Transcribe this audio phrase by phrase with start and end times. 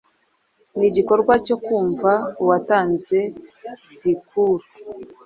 [0.77, 2.11] nigikorwa cyo kumva
[2.41, 3.19] uwatanze
[3.99, 4.65] diikuru